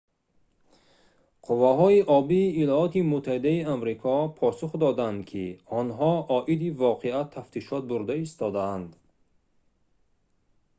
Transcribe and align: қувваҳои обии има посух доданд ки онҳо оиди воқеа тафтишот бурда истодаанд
қувваҳои 1.45 1.99
обии 2.19 2.49
има 2.61 4.19
посух 4.39 4.71
доданд 4.83 5.17
ки 5.29 5.45
онҳо 5.79 6.13
оиди 6.37 6.69
воқеа 6.83 7.21
тафтишот 7.35 7.83
бурда 7.89 8.15
истодаанд 8.25 8.89